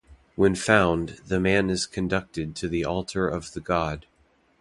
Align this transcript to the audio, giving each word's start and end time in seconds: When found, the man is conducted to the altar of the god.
When 0.35 0.55
found, 0.55 1.21
the 1.27 1.39
man 1.39 1.69
is 1.69 1.85
conducted 1.85 2.55
to 2.55 2.67
the 2.67 2.83
altar 2.83 3.27
of 3.27 3.53
the 3.53 3.61
god. 3.61 4.07